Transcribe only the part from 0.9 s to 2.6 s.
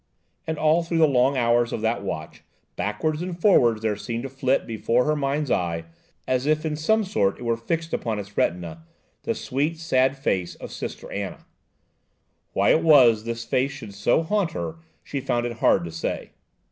the long hours of that watch,